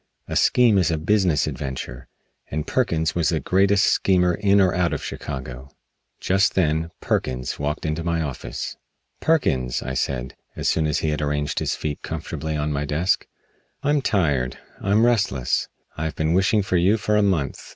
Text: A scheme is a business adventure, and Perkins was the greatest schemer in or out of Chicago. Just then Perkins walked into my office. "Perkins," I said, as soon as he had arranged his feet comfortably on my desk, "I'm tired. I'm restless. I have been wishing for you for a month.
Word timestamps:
A 0.27 0.35
scheme 0.35 0.79
is 0.79 0.89
a 0.89 0.97
business 0.97 1.45
adventure, 1.45 2.07
and 2.49 2.65
Perkins 2.65 3.13
was 3.13 3.29
the 3.29 3.39
greatest 3.39 3.83
schemer 3.85 4.33
in 4.33 4.59
or 4.59 4.73
out 4.73 4.93
of 4.93 5.03
Chicago. 5.03 5.69
Just 6.19 6.55
then 6.55 6.89
Perkins 7.01 7.59
walked 7.59 7.85
into 7.85 8.03
my 8.03 8.19
office. 8.23 8.77
"Perkins," 9.19 9.83
I 9.83 9.93
said, 9.93 10.35
as 10.55 10.67
soon 10.67 10.87
as 10.87 10.97
he 11.05 11.09
had 11.11 11.21
arranged 11.21 11.59
his 11.59 11.75
feet 11.75 12.01
comfortably 12.01 12.57
on 12.57 12.71
my 12.73 12.83
desk, 12.83 13.27
"I'm 13.83 14.01
tired. 14.01 14.57
I'm 14.81 15.05
restless. 15.05 15.67
I 15.95 16.05
have 16.05 16.15
been 16.15 16.33
wishing 16.33 16.63
for 16.63 16.77
you 16.77 16.97
for 16.97 17.15
a 17.15 17.21
month. 17.21 17.61